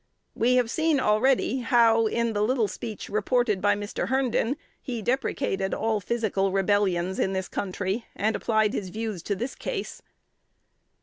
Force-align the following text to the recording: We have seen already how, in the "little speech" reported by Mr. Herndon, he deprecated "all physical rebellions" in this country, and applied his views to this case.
We 0.33 0.55
have 0.55 0.71
seen 0.71 0.99
already 0.99 1.59
how, 1.59 2.07
in 2.07 2.33
the 2.33 2.41
"little 2.41 2.67
speech" 2.67 3.07
reported 3.07 3.61
by 3.61 3.75
Mr. 3.75 4.07
Herndon, 4.07 4.57
he 4.81 4.99
deprecated 5.03 5.75
"all 5.75 5.99
physical 5.99 6.51
rebellions" 6.51 7.19
in 7.19 7.33
this 7.33 7.47
country, 7.47 8.07
and 8.15 8.35
applied 8.35 8.73
his 8.73 8.89
views 8.89 9.21
to 9.21 9.35
this 9.35 9.53
case. 9.53 10.01